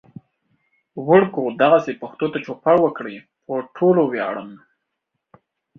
وړکو 1.07 1.41
دغسې 1.61 1.91
پښتو 2.01 2.25
ته 2.33 2.37
چوپړ 2.45 2.75
وکړئ. 2.85 3.15
پو 3.45 3.53
ټولو 3.75 4.01
وياړم 4.11 4.49